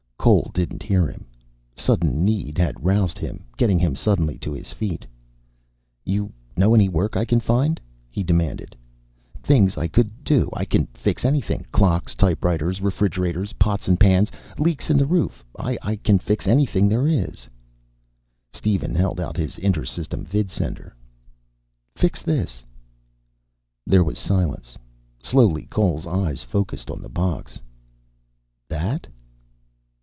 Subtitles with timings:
[0.21, 1.25] Cole didn't hear him.
[1.75, 5.03] Sudden need had roused him, getting him suddenly to his feet.
[6.05, 8.75] "You know any work I can find?" he demanded.
[9.41, 10.51] "Things I could do?
[10.53, 11.65] I can fix anything.
[11.71, 14.31] Clocks, type writers, refrigerators, pots and pans.
[14.59, 15.43] Leaks in the roof.
[15.57, 17.49] I can fix anything there is."
[18.53, 20.91] Steven held out his inter system vidsender.
[21.95, 22.63] "Fix this."
[23.87, 24.77] There was silence.
[25.23, 27.59] Slowly, Cole's eyes focussed on the box.
[28.69, 29.07] "That?"